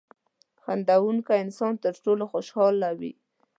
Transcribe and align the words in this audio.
•خندېدونکی 0.63 1.33
انسان 1.43 1.73
تر 1.83 1.93
ټولو 2.03 2.23
خوشحاله 2.31 2.89
وي. 2.99 3.11